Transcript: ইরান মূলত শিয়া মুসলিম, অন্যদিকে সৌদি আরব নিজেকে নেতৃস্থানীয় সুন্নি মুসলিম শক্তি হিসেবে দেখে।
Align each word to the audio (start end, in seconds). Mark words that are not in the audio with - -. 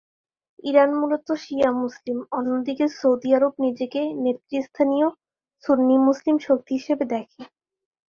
ইরান 0.63 0.91
মূলত 0.95 1.27
শিয়া 1.43 1.69
মুসলিম, 1.75 2.17
অন্যদিকে 2.31 2.85
সৌদি 2.95 3.29
আরব 3.37 3.53
নিজেকে 3.65 4.01
নেতৃস্থানীয় 4.23 5.07
সুন্নি 5.63 5.95
মুসলিম 6.07 6.35
শক্তি 6.47 6.71
হিসেবে 6.77 7.03
দেখে। 7.13 7.41